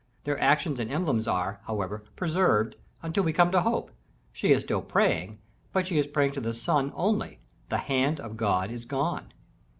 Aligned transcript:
Their 0.23 0.39
actions 0.41 0.79
and 0.79 0.91
emblems 0.91 1.27
are, 1.27 1.59
however, 1.65 2.03
preserved 2.15 2.75
until 3.03 3.23
we 3.23 3.33
come 3.33 3.51
to 3.51 3.61
Hope: 3.61 3.91
she 4.33 4.51
is 4.51 4.63
still 4.63 4.81
praying, 4.81 5.37
but 5.73 5.85
she 5.85 5.99
is 5.99 6.07
praying 6.07 6.31
to 6.31 6.41
the 6.41 6.55
sun 6.55 6.91
only: 6.95 7.37
_The 7.69 7.81
hand 7.81 8.19
of 8.19 8.35
God 8.35 8.71
is 8.71 8.85
gone. 8.85 9.31